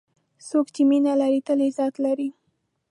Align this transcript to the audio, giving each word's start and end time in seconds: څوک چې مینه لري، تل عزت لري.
څوک 0.47 0.67
چې 0.75 0.81
مینه 0.89 1.13
لري، 1.21 1.39
تل 1.47 1.59
عزت 1.67 1.93
لري. 2.05 2.29